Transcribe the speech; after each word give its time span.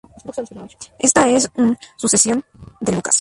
Esta 0.97 1.29
es 1.29 1.47
un 1.53 1.77
sucesión 1.95 2.43
de 2.79 2.93
Lucas. 2.93 3.09